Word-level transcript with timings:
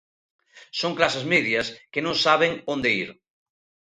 Son 0.79 0.91
clases 0.99 1.25
medias 1.33 1.67
que 1.91 2.03
non 2.05 2.15
saben 2.25 2.51
onde 2.73 2.89
ir. 3.03 3.09